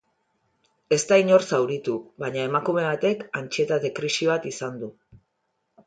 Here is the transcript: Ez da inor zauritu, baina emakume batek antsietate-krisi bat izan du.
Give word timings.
Ez 0.97 0.99
da 1.11 1.19
inor 1.23 1.45
zauritu, 1.57 1.99
baina 2.25 2.47
emakume 2.47 2.87
batek 2.89 3.23
antsietate-krisi 3.43 4.33
bat 4.35 4.53
izan 4.55 4.85
du. 4.85 4.95